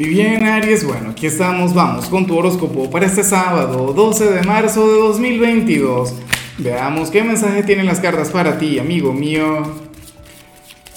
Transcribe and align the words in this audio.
Y 0.00 0.08
bien, 0.08 0.46
Aries, 0.46 0.82
bueno, 0.82 1.10
aquí 1.10 1.26
estamos, 1.26 1.74
vamos 1.74 2.08
con 2.08 2.26
tu 2.26 2.34
horóscopo 2.34 2.88
para 2.88 3.04
este 3.04 3.22
sábado, 3.22 3.92
12 3.92 4.30
de 4.32 4.42
marzo 4.44 4.90
de 4.90 4.98
2022. 4.98 6.14
Veamos 6.56 7.10
qué 7.10 7.22
mensaje 7.22 7.62
tienen 7.64 7.84
las 7.84 8.00
cartas 8.00 8.30
para 8.30 8.56
ti, 8.56 8.78
amigo 8.78 9.12
mío. 9.12 9.60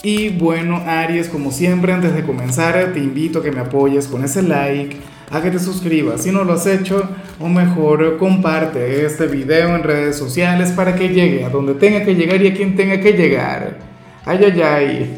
Y 0.04 0.30
bueno, 0.30 0.82
Aries, 0.88 1.28
como 1.28 1.52
siempre, 1.52 1.92
antes 1.92 2.16
de 2.16 2.24
comenzar, 2.24 2.94
te 2.94 3.00
invito 3.00 3.40
a 3.40 3.44
que 3.44 3.52
me 3.52 3.60
apoyes 3.60 4.08
con 4.08 4.24
ese 4.24 4.42
like, 4.42 4.96
a 5.30 5.42
que 5.42 5.52
te 5.52 5.60
suscribas 5.60 6.22
si 6.24 6.32
no 6.32 6.46
lo 6.46 6.54
has 6.54 6.66
hecho, 6.66 7.10
o 7.42 7.50
mejor, 7.50 8.16
comparte 8.18 9.06
este 9.06 9.28
video 9.28 9.76
en 9.76 9.84
redes 9.84 10.16
sociales 10.16 10.72
para 10.72 10.96
que 10.96 11.10
llegue 11.10 11.44
a 11.44 11.50
donde 11.50 11.74
tenga 11.74 12.06
que 12.06 12.16
llegar 12.16 12.42
y 12.42 12.48
a 12.48 12.54
quien 12.54 12.78
tenga 12.78 13.02
que 13.02 13.12
llegar. 13.12 13.80
Ay, 14.24 14.46
ay, 14.46 14.62
ay. 14.62 15.18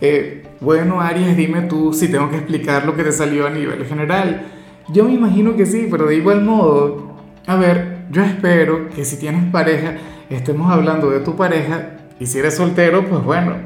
Eh, 0.00 0.45
bueno, 0.60 1.00
Aries, 1.00 1.36
dime 1.36 1.62
tú 1.62 1.92
si 1.92 2.08
tengo 2.08 2.30
que 2.30 2.36
explicar 2.36 2.86
lo 2.86 2.96
que 2.96 3.04
te 3.04 3.12
salió 3.12 3.46
a 3.46 3.50
nivel 3.50 3.84
general. 3.84 4.46
Yo 4.88 5.04
me 5.04 5.12
imagino 5.12 5.56
que 5.56 5.66
sí, 5.66 5.88
pero 5.90 6.06
de 6.06 6.16
igual 6.16 6.42
modo, 6.42 7.16
a 7.46 7.56
ver, 7.56 8.06
yo 8.10 8.22
espero 8.22 8.88
que 8.88 9.04
si 9.04 9.18
tienes 9.18 9.50
pareja, 9.50 9.96
estemos 10.30 10.72
hablando 10.72 11.10
de 11.10 11.20
tu 11.20 11.36
pareja, 11.36 11.90
y 12.18 12.26
si 12.26 12.38
eres 12.38 12.56
soltero, 12.56 13.04
pues 13.06 13.22
bueno, 13.22 13.56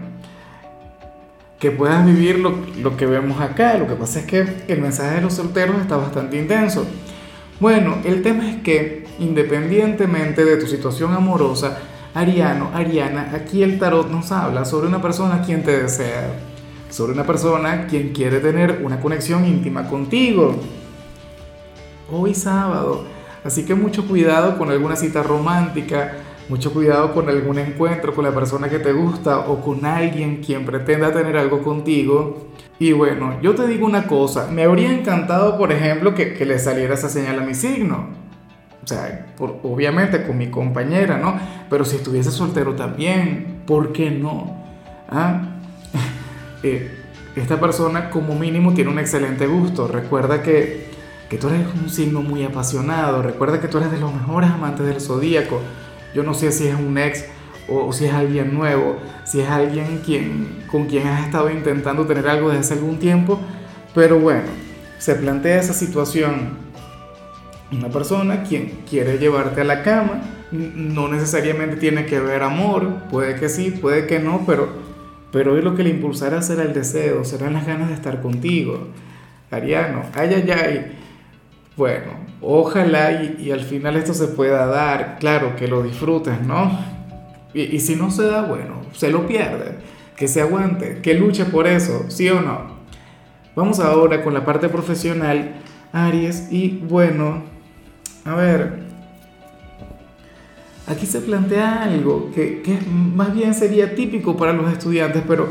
que 1.61 1.71
puedas 1.71 2.05
vivir 2.05 2.39
lo, 2.39 2.55
lo 2.83 2.97
que 2.97 3.07
vemos 3.07 3.41
acá. 3.41 3.77
Lo 3.79 3.87
que 3.87 3.95
pasa 3.95 4.21
es 4.21 4.27
que 4.27 4.45
el 4.67 4.81
mensaje 4.81 5.17
de 5.17 5.21
los 5.21 5.35
solteros 5.35 5.81
está 5.81 5.97
bastante 5.97 6.39
intenso. 6.39 6.87
Bueno, 7.61 7.99
el 8.05 8.23
tema 8.23 8.51
es 8.51 8.57
que 8.63 9.05
independientemente 9.19 10.45
de 10.45 10.57
tu 10.57 10.67
situación 10.67 11.13
amorosa, 11.13 11.79
Ariano, 12.15 12.71
Ariana, 12.75 13.31
aquí 13.35 13.63
el 13.63 13.79
tarot 13.79 14.11
nos 14.11 14.33
habla 14.33 14.65
sobre 14.65 14.89
una 14.89 15.01
persona 15.01 15.43
quien 15.43 15.63
te 15.63 15.83
desea 15.83 16.50
sobre 16.91 17.13
una 17.13 17.25
persona 17.25 17.87
quien 17.87 18.13
quiere 18.13 18.41
tener 18.41 18.83
una 18.85 19.01
conexión 19.01 19.47
íntima 19.47 19.89
contigo. 19.89 20.57
Hoy 22.13 22.35
sábado. 22.35 23.05
Así 23.45 23.65
que 23.65 23.75
mucho 23.75 24.07
cuidado 24.07 24.59
con 24.59 24.71
alguna 24.71 24.97
cita 24.97 25.23
romántica, 25.23 26.13
mucho 26.49 26.73
cuidado 26.73 27.15
con 27.15 27.29
algún 27.29 27.59
encuentro 27.59 28.15
con 28.15 28.25
la 28.25 28.35
persona 28.35 28.69
que 28.69 28.81
te 28.81 28.93
gusta 28.93 29.39
o 29.39 29.63
con 29.63 29.87
alguien 29.87 30.43
quien 30.43 30.67
pretenda 30.67 31.13
tener 31.13 31.37
algo 31.37 31.63
contigo. 31.63 32.49
Y 32.79 32.93
bueno, 32.93 33.41
yo 33.41 33.55
te 33.55 33.67
digo 33.67 33.87
una 33.87 34.07
cosa, 34.07 34.49
me 34.51 34.65
habría 34.65 34.91
encantado, 34.91 35.57
por 35.57 35.71
ejemplo, 35.73 36.15
que, 36.15 36.45
le 36.45 36.59
saliera 36.59 36.95
esa 36.95 37.09
señal 37.09 37.39
a 37.39 37.43
mi 37.43 37.55
signo. 37.55 38.09
O 38.83 38.87
sea, 38.87 39.27
obviamente 39.63 40.27
con 40.27 40.37
mi 40.37 40.51
compañera, 40.51 41.19
¿no? 41.19 41.39
Pero 41.69 41.85
si 41.85 41.97
estuviese 41.97 42.31
soltero 42.31 42.75
también, 42.75 43.63
¿por 43.67 43.93
qué 43.93 44.11
no? 44.11 44.65
¿Ah? 45.09 45.60
Eh, 46.63 46.91
esta 47.37 47.61
persona 47.61 48.11
como 48.11 48.35
mínimo 48.35 48.75
tiene 48.75 48.91
un 48.91 48.99
excelente 48.99 49.47
gusto. 49.47 49.87
Recuerda 49.89 50.43
que, 50.43 50.89
que 51.29 51.39
tú 51.39 51.49
eres 51.49 51.67
un 51.81 51.89
signo 51.89 52.23
muy 52.23 52.45
apasionado. 52.45 53.23
Recuerda 53.23 53.61
que 53.61 53.69
tú 53.69 53.79
eres 53.79 53.91
de 53.93 53.99
los 53.99 54.13
mejores 54.13 54.51
amantes 54.51 54.87
del 54.87 55.01
zodíaco. 55.01 55.61
Yo 56.15 56.23
no 56.23 56.35
sé 56.35 56.51
si 56.53 56.67
es 56.67 56.75
un 56.75 56.99
ex 56.99 57.25
o, 57.69 57.93
si 57.93 58.07
es 58.07 58.13
alguien 58.13 58.53
nuevo, 58.53 58.97
si 59.25 59.41
es 59.41 59.49
alguien 59.49 60.03
quien, 60.05 60.65
con 60.71 60.87
quien 60.87 61.07
has 61.07 61.25
estado 61.25 61.51
intentando 61.51 62.05
tener 62.05 62.29
algo 62.29 62.49
desde 62.49 62.61
hace 62.61 62.75
algún 62.75 62.99
tiempo. 62.99 63.41
Pero 63.95 64.19
bueno, 64.19 64.49
se 64.99 65.15
plantea 65.15 65.61
esa 65.61 65.73
situación. 65.73 66.59
Una 67.71 67.89
persona 67.89 68.43
quien 68.43 68.83
quiere 68.89 69.19
llevarte 69.19 69.61
a 69.61 69.65
la 69.65 69.85
cama, 69.85 70.23
no 70.51 71.07
necesariamente 71.07 71.77
tiene 71.77 72.05
que 72.07 72.19
ver 72.19 72.43
amor, 72.43 73.05
puede 73.09 73.37
que 73.37 73.49
sí, 73.49 73.71
puede 73.71 74.09
que 74.09 74.19
no, 74.19 74.43
pero 74.45 74.90
pero 75.33 75.55
hoy 75.55 75.63
lo 75.63 75.75
que 75.75 75.83
le 75.83 75.91
impulsará 75.91 76.43
será 76.43 76.63
el 76.63 76.73
deseo, 76.73 77.25
serán 77.25 77.53
las 77.53 77.67
ganas 77.67 77.89
de 77.89 77.95
estar 77.95 78.21
contigo. 78.21 78.89
Ariano, 79.51 80.03
ay, 80.15 80.35
ay, 80.35 80.51
ay. 80.51 80.99
Bueno, 81.77 82.13
ojalá 82.41 83.23
y, 83.23 83.51
al 83.51 83.61
final 83.61 83.97
esto 83.97 84.13
se 84.13 84.29
pueda 84.29 84.67
dar, 84.67 85.19
claro, 85.19 85.57
que 85.57 85.69
lo 85.69 85.83
disfrutes, 85.83 86.41
¿no? 86.43 86.79
Y, 87.55 87.63
y 87.63 87.81
si 87.81 87.97
no 87.97 88.11
se 88.11 88.25
da, 88.25 88.43
bueno, 88.43 88.83
se 88.93 89.11
lo 89.11 89.27
pierde, 89.27 89.77
que 90.17 90.29
se 90.29 90.41
aguante, 90.41 91.01
que 91.03 91.15
luche 91.15 91.45
por 91.47 91.67
eso, 91.67 92.05
¿sí 92.09 92.29
o 92.29 92.41
no? 92.41 92.81
Vamos 93.57 93.81
ahora 93.81 94.23
con 94.23 94.35
la 94.35 94.45
parte 94.45 94.69
profesional, 94.69 95.55
Aries, 95.93 96.53
y 96.53 96.81
bueno, 96.89 97.43
a 98.25 98.35
ver, 98.35 98.90
Aquí 100.87 101.07
se 101.07 101.21
plantea 101.21 101.85
algo 101.85 102.31
que, 102.35 102.63
más 102.91 103.35
bien 103.35 103.55
sería 103.55 103.95
típico 103.95 104.37
para 104.37 104.53
los 104.53 104.73
estudiantes, 104.73 105.23
pero, 105.27 105.49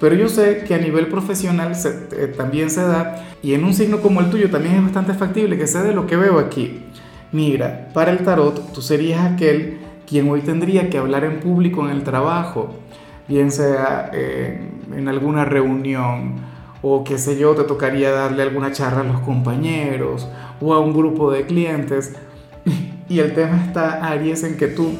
pero 0.00 0.14
yo 0.14 0.28
sé 0.28 0.64
que 0.66 0.74
a 0.74 0.78
nivel 0.78 1.08
profesional 1.08 1.72
eh, 1.72 2.34
también 2.36 2.70
se 2.70 2.82
da, 2.82 3.24
y 3.42 3.54
en 3.54 3.64
un 3.64 3.74
signo 3.74 4.00
como 4.00 4.20
el 4.20 4.30
tuyo 4.30 4.50
también 4.50 4.76
es 4.76 4.82
bastante 4.82 5.14
factible 5.14 5.58
que 5.58 5.66
sea 5.66 5.82
de 5.82 5.94
lo 5.94 6.06
que 6.06 6.16
veo 6.16 6.38
aquí. 6.38 6.84
Mira, 7.32 7.88
para 7.92 8.12
el 8.12 8.18
tarot 8.18 8.72
tú 8.72 8.80
serías 8.80 9.32
aquel 9.32 9.78
quien 10.06 10.28
hoy 10.30 10.40
tendría 10.40 10.88
que 10.88 10.98
hablar 10.98 11.24
en 11.24 11.40
público 11.40 11.84
en 11.84 11.90
el 11.90 12.02
trabajo, 12.02 12.70
bien 13.26 13.50
sea 13.50 14.10
eh, 14.14 14.60
en 14.94 15.08
alguna 15.08 15.44
reunión 15.44 16.36
o 16.80 17.04
qué 17.04 17.18
sé 17.18 17.38
yo, 17.38 17.54
te 17.54 17.64
tocaría 17.64 18.10
darle 18.10 18.42
alguna 18.42 18.72
charla 18.72 19.00
a 19.00 19.04
los 19.04 19.20
compañeros 19.20 20.28
o 20.60 20.72
a 20.74 20.80
un 20.80 20.92
grupo 20.92 21.30
de 21.30 21.44
clientes. 21.44 22.14
Y 23.08 23.20
el 23.20 23.34
tema 23.34 23.64
está, 23.64 24.06
Aries, 24.06 24.44
en 24.44 24.56
que 24.56 24.68
tú, 24.68 24.92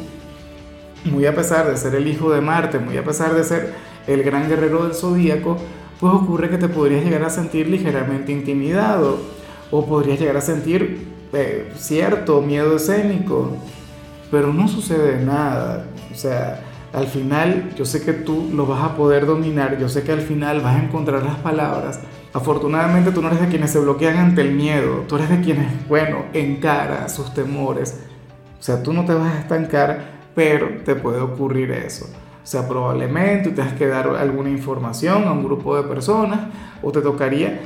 muy 1.05 1.27
a 1.27 1.35
pesar 1.35 1.71
de 1.71 1.77
ser 1.77 1.95
el 1.95 2.09
hijo 2.09 2.31
de 2.31 2.41
Marte, 2.41 2.79
muy 2.79 2.97
a 2.97 3.05
pesar 3.05 3.35
de 3.35 3.45
ser 3.45 3.75
el 4.07 4.23
gran 4.23 4.49
guerrero 4.49 4.85
del 4.85 4.95
zodíaco, 4.95 5.59
pues 6.01 6.15
ocurre 6.15 6.49
que 6.49 6.59
te 6.59 6.69
podrías 6.69 7.05
llegar 7.05 7.25
a 7.25 7.31
sentir 7.31 7.69
ligeramente 7.69 8.33
intimidado 8.33 9.19
o 9.71 9.85
podrías 9.85 10.19
llegar 10.19 10.37
a 10.37 10.41
sentir 10.41 11.07
eh, 11.33 11.71
cierto 11.77 12.41
miedo 12.41 12.77
escénico, 12.77 13.57
pero 14.31 14.53
no 14.53 14.69
sucede 14.69 15.23
nada. 15.23 15.85
O 16.11 16.17
sea, 16.17 16.63
al 16.93 17.07
final 17.07 17.75
yo 17.77 17.85
sé 17.85 18.03
que 18.03 18.15
tú 18.15 18.51
lo 18.55 18.67
vas 18.67 18.83
a 18.83 18.97
poder 18.97 19.27
dominar, 19.27 19.79
yo 19.79 19.89
sé 19.89 20.03
que 20.03 20.13
al 20.13 20.23
final 20.23 20.61
vas 20.61 20.77
a 20.77 20.85
encontrar 20.85 21.23
las 21.23 21.37
palabras 21.37 22.01
Afortunadamente 22.39 23.11
tú 23.11 23.21
no 23.21 23.27
eres 23.27 23.41
de 23.41 23.49
quienes 23.49 23.73
se 23.73 23.81
bloquean 23.81 24.17
ante 24.17 24.43
el 24.43 24.53
miedo, 24.53 25.05
tú 25.09 25.17
eres 25.17 25.29
de 25.29 25.41
quienes, 25.41 25.89
bueno, 25.89 26.27
encara 26.33 27.09
sus 27.09 27.35
temores. 27.35 27.99
O 28.61 28.63
sea, 28.63 28.81
tú 28.81 28.93
no 28.93 29.05
te 29.05 29.13
vas 29.13 29.35
a 29.35 29.41
estancar, 29.41 30.05
pero 30.37 30.69
te 30.85 30.95
puede 30.95 31.21
ocurrir 31.21 31.73
eso. 31.73 32.05
O 32.05 32.47
sea, 32.47 32.69
probablemente 32.69 33.51
te 33.51 33.61
has 33.61 33.73
que 33.73 33.89
dar 33.89 34.07
alguna 34.11 34.51
información 34.51 35.25
a 35.25 35.33
un 35.33 35.43
grupo 35.43 35.77
de 35.77 35.83
personas 35.83 36.39
o 36.81 36.93
te 36.93 37.01
tocaría... 37.01 37.59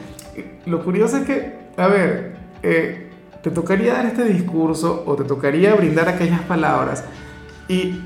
Lo 0.65 0.83
curioso 0.83 1.19
es 1.19 1.25
que, 1.27 1.53
a 1.77 1.89
ver, 1.89 2.37
eh, 2.63 3.11
te 3.43 3.51
tocaría 3.51 3.93
dar 3.93 4.07
este 4.07 4.25
discurso 4.25 5.05
o 5.07 5.17
te 5.17 5.25
tocaría 5.25 5.75
brindar 5.75 6.09
aquellas 6.09 6.41
palabras 6.41 7.05
y 7.69 8.01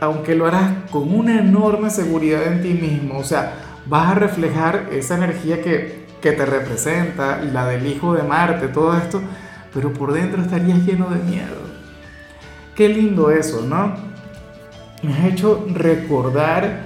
aunque 0.00 0.36
lo 0.36 0.46
harás 0.46 0.70
con 0.92 1.12
una 1.12 1.40
enorme 1.40 1.90
seguridad 1.90 2.46
en 2.46 2.62
ti 2.62 2.68
mismo, 2.68 3.18
o 3.18 3.24
sea, 3.24 3.54
vas 3.86 4.12
a 4.12 4.14
reflejar 4.14 4.90
esa 4.92 5.16
energía 5.16 5.60
que, 5.60 6.03
que 6.24 6.32
te 6.32 6.46
representa, 6.46 7.42
la 7.42 7.66
del 7.66 7.86
hijo 7.86 8.14
de 8.14 8.22
Marte, 8.22 8.68
todo 8.68 8.96
esto, 8.96 9.20
pero 9.74 9.92
por 9.92 10.10
dentro 10.14 10.40
estarías 10.40 10.78
lleno 10.86 11.10
de 11.10 11.18
miedo. 11.22 11.56
Qué 12.74 12.88
lindo 12.88 13.30
eso, 13.30 13.60
¿no? 13.60 13.92
Me 15.02 15.12
has 15.12 15.26
hecho 15.26 15.66
recordar 15.70 16.84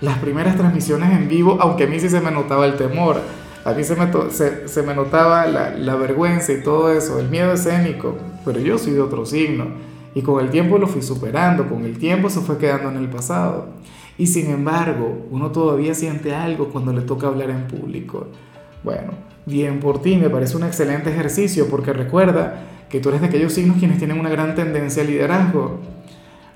las 0.00 0.16
primeras 0.20 0.56
transmisiones 0.56 1.12
en 1.12 1.28
vivo, 1.28 1.58
aunque 1.60 1.84
a 1.84 1.86
mí 1.86 2.00
sí 2.00 2.08
se 2.08 2.22
me 2.22 2.30
notaba 2.30 2.64
el 2.64 2.76
temor, 2.76 3.20
a 3.62 3.74
mí 3.74 3.84
se 3.84 3.94
me, 3.94 4.08
se, 4.30 4.82
me 4.82 4.94
notaba 4.94 5.44
la, 5.44 5.68
la 5.72 5.94
vergüenza 5.96 6.54
y 6.54 6.62
todo 6.62 6.90
eso, 6.90 7.18
el 7.18 7.28
miedo 7.28 7.52
escénico, 7.52 8.16
pero 8.42 8.58
yo 8.58 8.78
soy 8.78 8.94
de 8.94 9.02
otro 9.02 9.26
signo 9.26 9.66
y 10.14 10.22
con 10.22 10.42
el 10.42 10.48
tiempo 10.48 10.78
lo 10.78 10.86
fui 10.86 11.02
superando, 11.02 11.68
con 11.68 11.84
el 11.84 11.98
tiempo 11.98 12.30
se 12.30 12.40
fue 12.40 12.56
quedando 12.56 12.88
en 12.88 12.96
el 12.96 13.10
pasado. 13.10 13.66
Y 14.16 14.28
sin 14.28 14.50
embargo, 14.50 15.26
uno 15.30 15.52
todavía 15.52 15.94
siente 15.94 16.34
algo 16.34 16.70
cuando 16.70 16.94
le 16.94 17.02
toca 17.02 17.26
hablar 17.26 17.50
en 17.50 17.68
público. 17.68 18.28
Bueno, 18.82 19.12
bien 19.46 19.80
por 19.80 20.00
ti, 20.02 20.16
me 20.16 20.30
parece 20.30 20.56
un 20.56 20.64
excelente 20.64 21.10
ejercicio 21.10 21.68
porque 21.68 21.92
recuerda 21.92 22.62
que 22.88 23.00
tú 23.00 23.08
eres 23.08 23.20
de 23.20 23.26
aquellos 23.26 23.52
signos 23.52 23.78
quienes 23.78 23.98
tienen 23.98 24.18
una 24.18 24.30
gran 24.30 24.54
tendencia 24.54 25.02
al 25.02 25.08
liderazgo. 25.08 25.80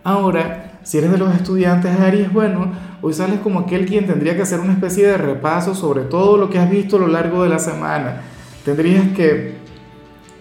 Ahora, 0.05 0.81
si 0.83 0.99
eres 0.99 1.13
de 1.13 1.19
los 1.19 1.35
estudiantes 1.35 1.99
Aries, 1.99 2.33
bueno, 2.33 2.73
hoy 3.03 3.13
sales 3.13 3.41
como 3.41 3.61
aquel 3.61 3.87
quien 3.87 4.07
tendría 4.07 4.35
que 4.35 4.43
hacer 4.43 4.61
una 4.61 4.73
especie 4.73 5.07
de 5.07 5.17
repaso 5.17 5.75
sobre 5.75 6.03
todo 6.03 6.37
lo 6.37 6.51
que 6.51 6.59
has 6.59 6.71
visto 6.71 6.97
a 6.97 7.01
lo 7.01 7.07
largo 7.09 7.43
de 7.43 7.49
la 7.49 7.59
semana. 7.59 8.23
Tendrías 8.65 9.09
que, 9.17 9.55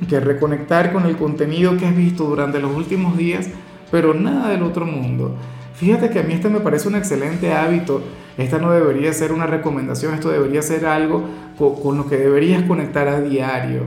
que 0.08 0.20
reconectar 0.20 0.94
con 0.94 1.06
el 1.06 1.18
contenido 1.18 1.78
que 1.78 1.86
has 1.86 1.96
visto 1.96 2.24
durante 2.24 2.60
los 2.60 2.76
últimos 2.76 3.18
días, 3.18 3.50
pero 3.92 4.14
nada 4.14 4.50
del 4.50 4.64
otro 4.64 4.86
mundo. 4.86 5.36
Fíjate 5.76 6.10
que 6.10 6.20
a 6.20 6.24
mí 6.24 6.34
este 6.34 6.50
me 6.50 6.60
parece 6.60 6.88
un 6.88 6.96
excelente 6.96 7.54
hábito 7.54 8.02
esta 8.38 8.60
no 8.60 8.72
debería 8.72 9.12
ser 9.14 9.32
una 9.32 9.46
recomendación, 9.46 10.14
esto 10.14 10.30
debería 10.30 10.62
ser 10.62 10.86
algo 10.86 11.24
con, 11.58 11.98
lo 11.98 12.08
que 12.08 12.18
deberías 12.18 12.64
conectar 12.64 13.08
a 13.08 13.22
diario. 13.22 13.84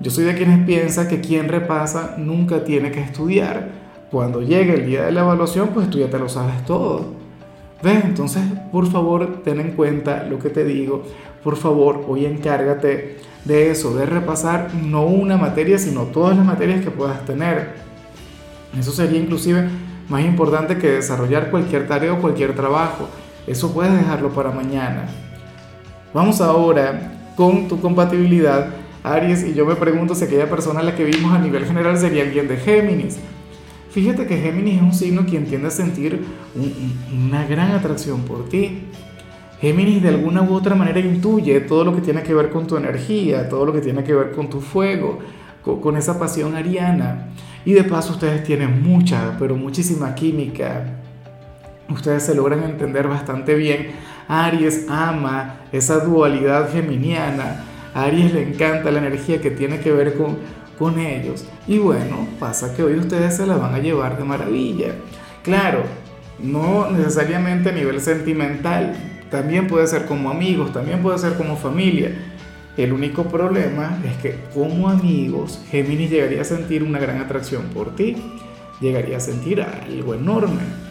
Yo 0.00 0.10
soy 0.10 0.24
de 0.24 0.34
quienes 0.34 0.64
piensa 0.66 1.08
que 1.08 1.20
quien 1.20 1.48
repasa 1.48 2.16
nunca 2.18 2.64
tiene 2.64 2.90
que 2.90 3.00
estudiar. 3.00 3.70
Cuando 4.10 4.42
llegue 4.42 4.74
el 4.74 4.86
día 4.86 5.04
de 5.04 5.12
la 5.12 5.20
evaluación, 5.22 5.68
pues 5.68 5.90
tú 5.90 5.98
ya 5.98 6.10
te 6.10 6.18
lo 6.18 6.28
sabes 6.28 6.64
todo. 6.64 7.14
¿Ves? 7.82 8.04
Entonces, 8.04 8.42
por 8.72 8.86
favor, 8.86 9.42
ten 9.42 9.60
en 9.60 9.72
cuenta 9.72 10.24
lo 10.24 10.38
que 10.38 10.50
te 10.50 10.64
digo. 10.64 11.02
Por 11.42 11.56
favor, 11.56 12.04
hoy 12.08 12.24
encárgate 12.24 13.18
de 13.44 13.70
eso, 13.70 13.94
de 13.94 14.06
repasar 14.06 14.74
no 14.74 15.06
una 15.06 15.36
materia, 15.36 15.78
sino 15.78 16.04
todas 16.04 16.36
las 16.36 16.44
materias 16.44 16.82
que 16.82 16.90
puedas 16.90 17.24
tener. 17.24 17.74
Eso 18.78 18.92
sería 18.92 19.20
inclusive 19.20 19.68
más 20.08 20.24
importante 20.24 20.78
que 20.78 20.90
desarrollar 20.90 21.50
cualquier 21.50 21.86
tarea 21.86 22.14
o 22.14 22.20
cualquier 22.20 22.54
trabajo. 22.54 23.08
Eso 23.46 23.72
puedes 23.72 23.92
dejarlo 23.92 24.30
para 24.30 24.50
mañana. 24.50 25.06
Vamos 26.12 26.40
ahora 26.40 27.12
con 27.36 27.68
tu 27.68 27.80
compatibilidad, 27.80 28.70
Aries, 29.04 29.44
y 29.44 29.54
yo 29.54 29.66
me 29.66 29.76
pregunto 29.76 30.14
si 30.14 30.24
aquella 30.24 30.50
persona 30.50 30.80
a 30.80 30.82
la 30.82 30.96
que 30.96 31.04
vimos 31.04 31.32
a 31.32 31.38
nivel 31.38 31.64
general 31.64 31.96
sería 31.96 32.22
alguien 32.24 32.48
de 32.48 32.56
Géminis. 32.56 33.18
Fíjate 33.90 34.26
que 34.26 34.38
Géminis 34.38 34.76
es 34.76 34.82
un 34.82 34.92
signo 34.92 35.24
quien 35.26 35.46
tiende 35.46 35.68
a 35.68 35.70
sentir 35.70 36.24
una 37.14 37.46
gran 37.46 37.70
atracción 37.70 38.22
por 38.22 38.48
ti. 38.48 38.80
Géminis 39.60 40.02
de 40.02 40.08
alguna 40.08 40.42
u 40.42 40.52
otra 40.54 40.74
manera 40.74 40.98
intuye 40.98 41.60
todo 41.60 41.84
lo 41.84 41.94
que 41.94 42.00
tiene 42.00 42.22
que 42.22 42.34
ver 42.34 42.50
con 42.50 42.66
tu 42.66 42.76
energía, 42.76 43.48
todo 43.48 43.64
lo 43.64 43.72
que 43.72 43.80
tiene 43.80 44.02
que 44.02 44.14
ver 44.14 44.32
con 44.32 44.50
tu 44.50 44.60
fuego, 44.60 45.20
con, 45.62 45.80
con 45.80 45.96
esa 45.96 46.18
pasión 46.18 46.56
ariana. 46.56 47.28
Y 47.64 47.72
de 47.72 47.84
paso 47.84 48.12
ustedes 48.12 48.42
tienen 48.42 48.82
mucha, 48.82 49.36
pero 49.38 49.56
muchísima 49.56 50.14
química. 50.14 51.05
Ustedes 51.88 52.24
se 52.24 52.34
logran 52.34 52.64
entender 52.64 53.08
bastante 53.08 53.54
bien. 53.54 53.92
Aries 54.28 54.86
ama 54.88 55.60
esa 55.72 56.00
dualidad 56.00 56.70
geminiana. 56.72 57.64
A 57.94 58.04
Aries 58.04 58.32
le 58.32 58.42
encanta 58.42 58.90
la 58.90 58.98
energía 58.98 59.40
que 59.40 59.50
tiene 59.50 59.80
que 59.80 59.92
ver 59.92 60.14
con, 60.14 60.38
con 60.78 60.98
ellos. 60.98 61.46
Y 61.66 61.78
bueno, 61.78 62.26
pasa 62.40 62.74
que 62.74 62.82
hoy 62.82 62.98
ustedes 62.98 63.36
se 63.36 63.46
la 63.46 63.56
van 63.56 63.74
a 63.74 63.78
llevar 63.78 64.18
de 64.18 64.24
maravilla. 64.24 64.94
Claro, 65.42 65.82
no 66.38 66.90
necesariamente 66.90 67.70
a 67.70 67.72
nivel 67.72 68.00
sentimental, 68.00 68.94
también 69.30 69.66
puede 69.66 69.86
ser 69.86 70.06
como 70.06 70.30
amigos, 70.30 70.72
también 70.72 71.02
puede 71.02 71.18
ser 71.18 71.34
como 71.34 71.56
familia. 71.56 72.12
El 72.76 72.92
único 72.92 73.24
problema 73.24 73.98
es 74.04 74.16
que 74.18 74.38
como 74.52 74.88
amigos, 74.88 75.62
Géminis 75.70 76.10
llegaría 76.10 76.42
a 76.42 76.44
sentir 76.44 76.82
una 76.82 76.98
gran 76.98 77.20
atracción 77.20 77.62
por 77.72 77.96
ti, 77.96 78.16
llegaría 78.80 79.16
a 79.16 79.20
sentir 79.20 79.62
algo 79.62 80.14
enorme. 80.14 80.85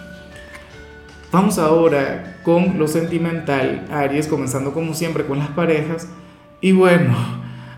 Vamos 1.36 1.60
ahora 1.60 2.38
con 2.44 2.80
lo 2.80 2.88
sentimental, 2.88 3.88
Aries, 3.92 4.26
comenzando 4.26 4.72
como 4.72 4.94
siempre 4.94 5.26
con 5.26 5.38
las 5.38 5.50
parejas. 5.50 6.08
Y 6.62 6.72
bueno, 6.72 7.14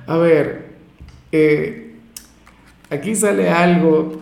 a 0.06 0.16
ver, 0.18 0.76
eh, 1.32 1.96
aquí 2.92 3.16
sale 3.16 3.50
algo 3.50 4.22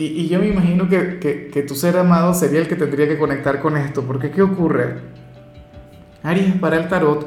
y, 0.00 0.26
yo 0.26 0.40
me 0.40 0.48
imagino 0.48 0.88
que, 0.88 1.20
que, 1.20 1.62
tu 1.62 1.76
ser 1.76 1.96
amado 1.96 2.34
sería 2.34 2.58
el 2.58 2.66
que 2.66 2.74
tendría 2.74 3.06
que 3.06 3.16
conectar 3.18 3.60
con 3.60 3.76
esto, 3.76 4.02
porque 4.02 4.32
¿qué 4.32 4.42
ocurre? 4.42 4.96
Aries, 6.24 6.56
para 6.56 6.76
el 6.76 6.88
tarot, 6.88 7.24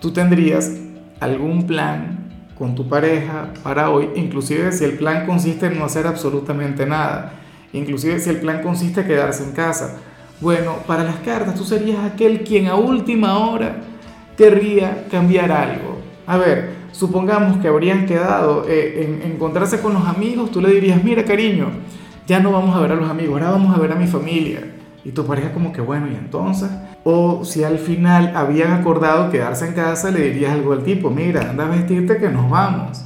tú 0.00 0.14
tendrías 0.14 0.78
algún 1.20 1.66
plan 1.66 2.20
con 2.56 2.74
tu 2.74 2.88
pareja 2.88 3.52
para 3.62 3.90
hoy, 3.90 4.08
inclusive 4.14 4.72
si 4.72 4.84
el 4.84 4.92
plan 4.92 5.26
consiste 5.26 5.66
en 5.66 5.78
no 5.78 5.84
hacer 5.84 6.06
absolutamente 6.06 6.86
nada, 6.86 7.34
inclusive 7.74 8.18
si 8.18 8.30
el 8.30 8.38
plan 8.38 8.62
consiste 8.62 9.02
en 9.02 9.08
quedarse 9.08 9.44
en 9.44 9.52
casa. 9.52 9.98
Bueno, 10.40 10.76
para 10.86 11.04
las 11.04 11.16
cartas 11.16 11.54
tú 11.54 11.64
serías 11.64 12.02
aquel 12.04 12.42
quien 12.44 12.66
a 12.66 12.74
última 12.74 13.38
hora 13.38 13.76
querría 14.38 15.06
cambiar 15.10 15.52
algo. 15.52 15.98
A 16.26 16.38
ver, 16.38 16.70
supongamos 16.92 17.58
que 17.58 17.68
habrían 17.68 18.06
quedado 18.06 18.64
eh, 18.66 19.20
en 19.22 19.32
encontrarse 19.32 19.80
con 19.80 19.92
los 19.92 20.06
amigos, 20.06 20.50
tú 20.50 20.62
le 20.62 20.70
dirías, 20.70 21.04
mira 21.04 21.24
cariño, 21.24 21.66
ya 22.26 22.40
no 22.40 22.52
vamos 22.52 22.74
a 22.74 22.80
ver 22.80 22.92
a 22.92 22.94
los 22.94 23.10
amigos, 23.10 23.34
ahora 23.34 23.50
vamos 23.50 23.76
a 23.76 23.80
ver 23.80 23.92
a 23.92 23.96
mi 23.96 24.06
familia. 24.06 24.60
Y 25.04 25.12
tu 25.12 25.26
pareja 25.26 25.52
como 25.52 25.72
que 25.72 25.80
bueno, 25.80 26.08
¿y 26.10 26.14
entonces? 26.14 26.70
O 27.04 27.44
si 27.44 27.64
al 27.64 27.78
final 27.78 28.32
habían 28.34 28.72
acordado 28.72 29.30
quedarse 29.30 29.66
en 29.66 29.74
casa, 29.74 30.10
le 30.10 30.30
dirías 30.30 30.52
algo 30.52 30.72
al 30.72 30.84
tipo, 30.84 31.10
mira, 31.10 31.50
anda 31.50 31.66
a 31.66 31.68
vestirte 31.68 32.16
que 32.16 32.28
nos 32.30 32.48
vamos. 32.48 33.04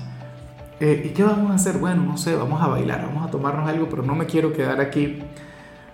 Eh, 0.81 1.03
¿Y 1.05 1.09
qué 1.11 1.23
vamos 1.23 1.51
a 1.51 1.55
hacer? 1.55 1.79
Bueno, 1.79 2.03
no 2.03 2.17
sé, 2.17 2.35
vamos 2.37 2.61
a 2.61 2.67
bailar, 2.67 3.07
vamos 3.07 3.27
a 3.27 3.31
tomarnos 3.31 3.69
algo, 3.69 3.89
pero 3.89 4.03
no 4.03 4.15
me 4.15 4.27
quiero 4.27 4.53
quedar 4.53 4.81
aquí. 4.81 5.21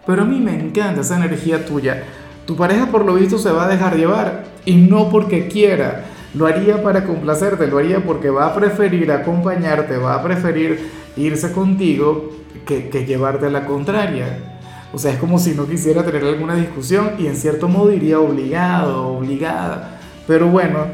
Pero 0.06 0.22
a 0.22 0.24
mí 0.24 0.40
me 0.40 0.54
encanta 0.54 1.02
esa 1.02 1.16
energía 1.16 1.64
tuya. 1.64 2.04
Tu 2.46 2.56
pareja 2.56 2.86
por 2.86 3.04
lo 3.04 3.14
visto 3.14 3.38
se 3.38 3.52
va 3.52 3.64
a 3.64 3.68
dejar 3.68 3.96
llevar 3.96 4.44
y 4.64 4.74
no 4.76 5.08
porque 5.08 5.48
quiera, 5.48 6.04
lo 6.34 6.46
haría 6.46 6.82
para 6.82 7.04
complacerte, 7.04 7.66
lo 7.66 7.78
haría 7.78 8.04
porque 8.04 8.30
va 8.30 8.46
a 8.46 8.54
preferir 8.54 9.10
acompañarte, 9.12 9.96
va 9.96 10.14
a 10.14 10.22
preferir 10.22 10.90
irse 11.16 11.52
contigo 11.52 12.30
que, 12.66 12.88
que 12.88 13.04
llevarte 13.04 13.46
a 13.46 13.50
la 13.50 13.66
contraria. 13.66 14.38
O 14.92 14.98
sea, 14.98 15.12
es 15.12 15.18
como 15.18 15.38
si 15.38 15.54
no 15.54 15.66
quisiera 15.66 16.04
tener 16.04 16.24
alguna 16.24 16.56
discusión 16.56 17.12
y 17.18 17.26
en 17.26 17.36
cierto 17.36 17.68
modo 17.68 17.92
iría 17.92 18.18
obligado, 18.18 19.06
obligada. 19.08 20.00
Pero 20.26 20.48
bueno, 20.48 20.86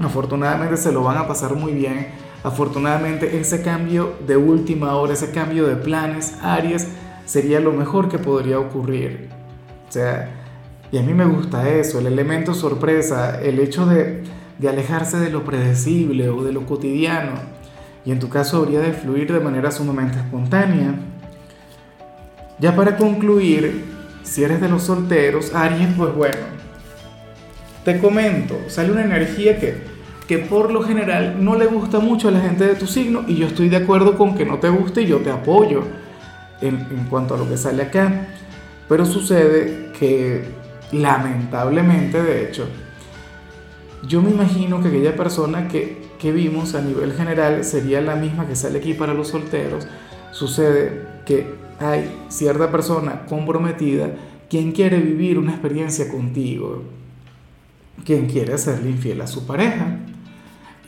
afortunadamente 0.00 0.76
se 0.76 0.92
lo 0.92 1.02
van 1.02 1.18
a 1.18 1.26
pasar 1.26 1.54
muy 1.54 1.72
bien. 1.72 2.08
Afortunadamente 2.44 3.38
ese 3.38 3.62
cambio 3.62 4.14
de 4.26 4.36
última 4.36 4.94
hora, 4.94 5.12
ese 5.12 5.30
cambio 5.30 5.66
de 5.66 5.76
planes, 5.76 6.34
Aries, 6.42 6.88
sería 7.32 7.60
lo 7.60 7.72
mejor 7.72 8.10
que 8.10 8.18
podría 8.18 8.58
ocurrir. 8.58 9.30
O 9.88 9.90
sea, 9.90 10.28
y 10.90 10.98
a 10.98 11.02
mí 11.02 11.14
me 11.14 11.24
gusta 11.24 11.66
eso, 11.70 11.98
el 11.98 12.06
elemento 12.06 12.52
sorpresa, 12.52 13.40
el 13.40 13.58
hecho 13.58 13.86
de, 13.86 14.22
alejarse 14.68 15.18
de 15.18 15.30
lo 15.30 15.42
predecible 15.42 16.28
o 16.28 16.44
de 16.44 16.52
lo 16.52 16.66
cotidiano. 16.66 17.32
Y 18.04 18.12
en 18.12 18.18
tu 18.18 18.28
caso 18.28 18.58
habría 18.58 18.80
de 18.80 18.92
fluir 18.92 19.32
de 19.32 19.40
manera 19.40 19.70
sumamente 19.70 20.18
espontánea. 20.18 20.94
Ya 22.58 22.76
para 22.76 22.98
concluir, 22.98 23.82
si 24.22 24.44
eres 24.44 24.60
de 24.60 24.68
los 24.68 24.82
solteros, 24.82 25.54
Aries, 25.54 25.88
pues 25.96 26.14
bueno, 26.14 26.36
te 27.82 27.98
comento, 27.98 28.58
sale 28.66 28.92
una 28.92 29.04
energía 29.04 29.58
que, 29.58 29.78
que 30.28 30.36
por 30.36 30.70
lo 30.70 30.82
general 30.82 31.42
no 31.42 31.56
le 31.56 31.64
gusta 31.64 31.98
mucho 31.98 32.28
a 32.28 32.30
la 32.30 32.40
gente 32.40 32.66
de 32.66 32.74
tu 32.74 32.86
signo 32.86 33.24
y 33.26 33.36
yo 33.36 33.46
estoy 33.46 33.70
de 33.70 33.76
acuerdo 33.76 34.18
con 34.18 34.34
que 34.34 34.44
no 34.44 34.58
te 34.58 34.68
guste 34.68 35.00
y 35.00 35.06
yo 35.06 35.20
te 35.20 35.30
apoyo 35.30 36.01
en, 36.62 37.06
cuanto 37.10 37.34
a 37.34 37.38
lo 37.38 37.48
que 37.48 37.56
sale 37.56 37.82
acá. 37.82 38.28
Pero 38.88 39.04
sucede 39.04 39.90
que 39.98 40.44
lamentablemente 40.92 42.22
de 42.22 42.48
hecho, 42.48 42.66
yo 44.06 44.20
me 44.20 44.30
imagino 44.30 44.82
que 44.82 44.88
aquella 44.88 45.16
persona 45.16 45.68
que, 45.68 46.02
que 46.18 46.32
vimos 46.32 46.74
a 46.74 46.82
nivel 46.82 47.12
general 47.12 47.64
sería 47.64 48.00
la 48.00 48.16
misma 48.16 48.46
que 48.46 48.56
sale 48.56 48.78
aquí 48.78 48.94
para 48.94 49.14
los 49.14 49.28
solteros. 49.28 49.86
Sucede 50.32 51.06
que 51.24 51.46
hay 51.78 52.10
cierta 52.28 52.70
persona 52.70 53.24
comprometida 53.26 54.10
quien 54.48 54.72
quiere 54.72 54.98
vivir 54.98 55.38
una 55.38 55.52
experiencia 55.52 56.08
contigo, 56.08 56.82
quien 58.04 58.26
quiere 58.26 58.58
serle 58.58 58.90
infiel 58.90 59.20
a 59.22 59.26
su 59.26 59.46
pareja 59.46 59.98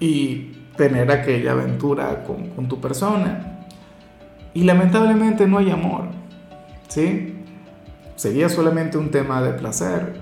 y 0.00 0.53
tener 0.76 1.11
aquella 1.11 1.53
aventura 1.53 2.25
con, 2.25 2.50
con 2.50 2.69
tu 2.69 2.81
persona. 2.81 3.53
Y 4.54 4.62
lamentablemente 4.62 5.46
no 5.46 5.58
hay 5.58 5.70
amor, 5.70 6.04
¿sí? 6.88 7.34
sería 8.16 8.49
solamente 8.49 8.99
un 8.99 9.11
tema 9.11 9.42
de 9.42 9.52
placer. 9.52 10.14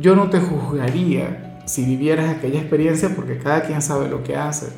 Yo 0.00 0.14
no 0.14 0.30
te 0.30 0.40
juzgaría 0.40 1.62
si 1.64 1.84
vivieras 1.84 2.36
aquella 2.36 2.60
experiencia 2.60 3.14
porque 3.14 3.38
cada 3.38 3.62
quien 3.62 3.82
sabe 3.82 4.08
lo 4.08 4.22
que 4.22 4.36
hace. 4.36 4.68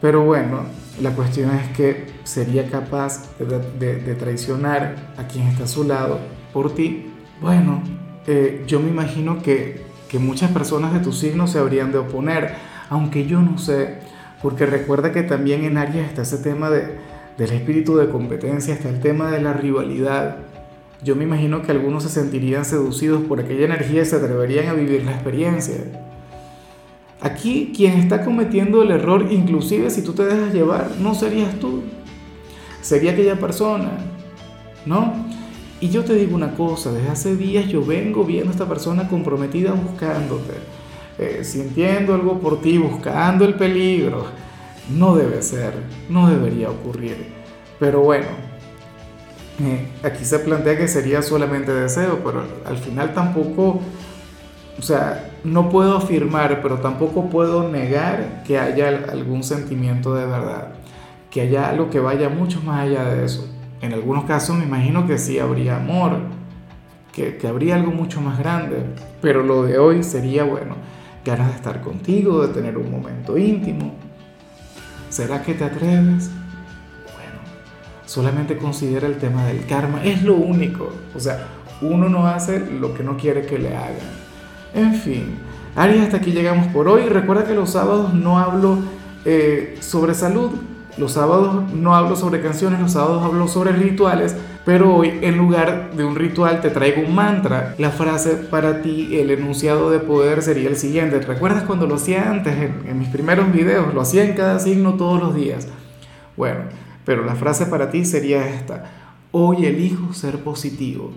Pero 0.00 0.24
bueno, 0.24 0.62
la 1.00 1.10
cuestión 1.10 1.50
es 1.54 1.68
que 1.76 2.06
sería 2.24 2.68
capaz 2.70 3.24
de, 3.38 4.14
traicionar 4.14 4.94
a 5.18 5.24
quien 5.24 5.46
está 5.48 5.64
a 5.64 5.68
su 5.68 5.84
lado 5.84 6.20
por 6.52 6.74
ti. 6.74 7.10
Bueno, 7.40 7.82
eh, 8.26 8.64
yo 8.66 8.80
me 8.80 8.88
imagino 8.88 9.42
que, 9.42 9.82
que 10.08 10.18
muchas 10.18 10.50
personas 10.50 10.92
de 10.94 11.00
tu 11.00 11.12
signo 11.12 11.46
se 11.46 11.58
habrían 11.58 11.92
de 11.92 11.98
oponer, 11.98 12.54
aunque 12.88 13.26
yo 13.26 13.40
no 13.40 13.58
sé, 13.58 13.98
porque 14.42 14.64
recuerda 14.64 15.12
que 15.12 15.22
también 15.22 15.64
en 15.64 15.76
Aries 15.76 16.08
está 16.08 16.22
ese 16.22 16.38
tema 16.38 16.70
de, 16.70 16.98
del 17.40 17.56
espíritu 17.56 17.96
de 17.96 18.08
competencia, 18.08 18.74
está 18.74 18.88
el 18.88 19.00
tema 19.00 19.32
de 19.32 19.42
la 19.42 19.52
rivalidad 19.52 20.36
yo 21.02 21.16
me 21.16 21.24
imagino 21.24 21.62
que 21.62 21.72
algunos 21.72 22.02
se 22.02 22.10
sentirían 22.10 22.66
seducidos 22.66 23.22
por 23.22 23.40
aquella 23.40 23.64
energía 23.64 24.02
y 24.02 24.04
se 24.04 24.16
atreverían 24.16 24.68
a 24.68 24.74
vivir 24.74 25.02
la 25.04 25.12
experiencia. 25.12 25.76
Aquí 27.22 27.72
quien 27.74 27.94
está 27.94 28.22
cometiendo 28.22 28.82
el 28.82 28.90
error, 28.90 29.26
inclusive 29.30 29.90
si 29.90 30.02
tú 30.02 30.12
te 30.12 30.24
dejas 30.24 30.52
llevar, 30.52 30.90
no 31.00 31.14
serías 31.14 31.58
tú, 31.58 31.82
sería 32.82 33.12
aquella 33.12 33.36
persona, 33.36 33.92
¿no? 34.84 35.14
Y 35.80 35.88
yo 35.88 36.04
te 36.04 36.14
digo 36.14 36.34
una 36.34 36.54
cosa, 36.54 36.92
desde 36.92 37.08
hace 37.08 37.36
días 37.36 37.66
yo 37.68 37.82
vengo 37.84 38.24
viendo 38.24 38.50
a 38.50 38.52
esta 38.52 38.68
persona 38.68 39.08
comprometida 39.08 39.72
buscándote, 39.72 40.52
eh, 41.18 41.40
sintiendo 41.44 42.14
algo 42.14 42.38
por 42.40 42.60
ti, 42.60 42.76
buscando 42.76 43.46
el 43.46 43.54
peligro. 43.54 44.26
No 44.96 45.14
debe 45.14 45.42
ser, 45.42 45.72
no 46.08 46.28
debería 46.28 46.70
ocurrir. 46.70 47.16
Pero 47.78 48.00
bueno, 48.00 48.26
eh, 49.60 49.88
aquí 50.02 50.24
se 50.24 50.38
plantea 50.38 50.76
que 50.76 50.88
sería 50.88 51.22
solamente 51.22 51.72
deseo, 51.72 52.20
pero 52.24 52.42
al 52.64 52.78
final 52.78 53.14
tampoco, 53.14 53.80
o 54.78 54.82
sea, 54.82 55.30
no 55.44 55.68
puedo 55.68 55.96
afirmar, 55.96 56.60
pero 56.62 56.78
tampoco 56.78 57.28
puedo 57.28 57.68
negar 57.68 58.42
que 58.46 58.58
haya 58.58 58.88
algún 58.88 59.42
sentimiento 59.42 60.14
de 60.14 60.26
verdad, 60.26 60.72
que 61.30 61.42
haya 61.42 61.68
algo 61.68 61.90
que 61.90 62.00
vaya 62.00 62.28
mucho 62.28 62.60
más 62.62 62.80
allá 62.80 63.04
de 63.04 63.24
eso. 63.24 63.48
En 63.82 63.92
algunos 63.92 64.24
casos 64.24 64.56
me 64.56 64.64
imagino 64.64 65.06
que 65.06 65.18
sí 65.18 65.38
habría 65.38 65.76
amor, 65.76 66.18
que, 67.12 67.36
que 67.36 67.46
habría 67.46 67.76
algo 67.76 67.92
mucho 67.92 68.20
más 68.20 68.38
grande. 68.38 68.84
Pero 69.20 69.42
lo 69.42 69.64
de 69.64 69.78
hoy 69.78 70.02
sería, 70.02 70.44
bueno, 70.44 70.76
ganas 71.24 71.48
de 71.48 71.54
estar 71.56 71.80
contigo, 71.80 72.46
de 72.46 72.52
tener 72.52 72.76
un 72.78 72.90
momento 72.90 73.36
íntimo. 73.36 73.94
¿Será 75.10 75.42
que 75.42 75.54
te 75.54 75.64
atreves? 75.64 76.30
Bueno, 77.12 77.40
solamente 78.06 78.56
considera 78.56 79.08
el 79.08 79.18
tema 79.18 79.44
del 79.44 79.66
karma, 79.66 80.04
es 80.04 80.22
lo 80.22 80.36
único. 80.36 80.92
O 81.14 81.20
sea, 81.20 81.48
uno 81.82 82.08
no 82.08 82.28
hace 82.28 82.60
lo 82.60 82.94
que 82.94 83.02
no 83.02 83.16
quiere 83.16 83.44
que 83.44 83.58
le 83.58 83.76
hagan. 83.76 83.96
En 84.72 84.94
fin, 84.94 85.36
Aries, 85.74 86.02
hasta 86.02 86.18
aquí 86.18 86.30
llegamos 86.30 86.68
por 86.68 86.88
hoy. 86.88 87.02
Recuerda 87.08 87.44
que 87.44 87.54
los 87.54 87.70
sábados 87.70 88.14
no 88.14 88.38
hablo 88.38 88.78
eh, 89.24 89.76
sobre 89.80 90.14
salud, 90.14 90.52
los 90.96 91.12
sábados 91.12 91.72
no 91.72 91.96
hablo 91.96 92.14
sobre 92.14 92.40
canciones, 92.40 92.78
los 92.78 92.92
sábados 92.92 93.24
hablo 93.24 93.48
sobre 93.48 93.72
rituales, 93.72 94.36
pero 94.64 94.94
hoy 94.94 95.18
en 95.22 95.36
lugar 95.36 95.92
de 95.94 96.04
un 96.04 96.16
ritual 96.16 96.60
te 96.60 96.70
traigo 96.70 97.02
un 97.02 97.14
mantra. 97.14 97.74
La 97.78 97.90
frase 97.90 98.36
para 98.36 98.82
ti, 98.82 99.18
el 99.18 99.30
enunciado 99.30 99.90
de 99.90 99.98
poder 99.98 100.42
sería 100.42 100.68
el 100.68 100.76
siguiente. 100.76 101.20
¿Recuerdas 101.20 101.64
cuando 101.64 101.86
lo 101.86 101.94
hacía 101.94 102.30
antes 102.30 102.54
en, 102.54 102.82
en 102.86 102.98
mis 102.98 103.08
primeros 103.08 103.52
videos? 103.52 103.94
Lo 103.94 104.00
hacía 104.00 104.24
en 104.24 104.34
cada 104.34 104.58
signo 104.58 104.94
todos 104.94 105.20
los 105.20 105.34
días. 105.34 105.68
Bueno, 106.36 106.60
pero 107.04 107.24
la 107.24 107.34
frase 107.34 107.66
para 107.66 107.90
ti 107.90 108.04
sería 108.04 108.46
esta. 108.48 108.84
Hoy 109.32 109.64
elijo 109.66 110.12
ser 110.12 110.38
positivo. 110.38 111.12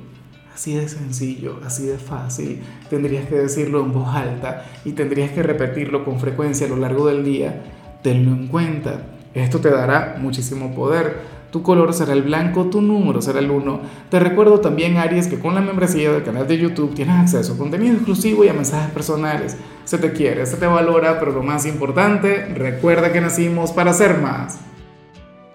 Así 0.54 0.76
de 0.76 0.88
sencillo, 0.88 1.60
así 1.66 1.86
de 1.86 1.98
fácil. 1.98 2.62
Tendrías 2.90 3.28
que 3.28 3.36
decirlo 3.36 3.84
en 3.84 3.92
voz 3.92 4.08
alta 4.16 4.66
y 4.86 4.92
tendrías 4.92 5.32
que 5.32 5.42
repetirlo 5.42 6.06
con 6.06 6.20
frecuencia 6.20 6.68
a 6.68 6.70
lo 6.70 6.78
largo 6.78 7.08
del 7.08 7.24
día. 7.24 7.64
Tenlo 8.04 8.32
en 8.32 8.48
cuenta. 8.48 9.04
Esto 9.34 9.60
te 9.60 9.72
dará 9.72 10.16
muchísimo 10.20 10.76
poder. 10.76 11.18
Tu 11.54 11.62
color 11.62 11.94
será 11.94 12.14
el 12.14 12.24
blanco, 12.24 12.66
tu 12.66 12.82
número 12.82 13.22
será 13.22 13.38
el 13.38 13.52
1. 13.52 13.82
Te 14.10 14.20
recuerdo 14.20 14.60
también, 14.60 14.98
Aries, 14.98 15.28
que 15.28 15.38
con 15.38 15.54
la 15.54 15.62
membresía 15.62 16.12
del 16.12 16.24
canal 16.24 16.48
de 16.48 16.58
YouTube 16.58 16.96
tienes 16.96 17.16
acceso 17.16 17.54
a 17.54 17.58
contenido 17.60 17.94
exclusivo 17.94 18.44
y 18.44 18.48
a 18.48 18.54
mensajes 18.54 18.90
personales. 18.90 19.56
Se 19.86 20.00
te 20.00 20.14
quiere, 20.14 20.48
se 20.48 20.58
te 20.58 20.66
valora, 20.66 21.20
pero 21.20 21.32
lo 21.32 21.44
más 21.44 21.68
importante, 21.68 22.48
recuerda 22.56 23.14
que 23.14 23.22
nacimos 23.22 23.72
para 23.72 23.94
ser 23.94 24.18
más. 24.18 24.62